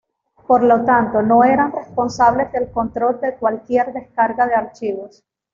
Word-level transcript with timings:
Por 0.47 0.63
lo 0.63 0.83
tanto, 0.83 1.21
no 1.21 1.43
eran 1.43 1.71
responsables 1.73 2.51
del 2.51 2.71
control 2.71 3.21
de 3.21 3.35
cualquier 3.35 3.93
descarga 3.93 4.47
de 4.47 4.55
archivos. 4.55 5.23